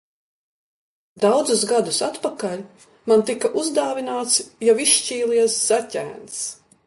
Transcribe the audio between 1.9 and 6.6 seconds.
atpakaļ man tika uzdāvināts jau izšķīlies zaķēns.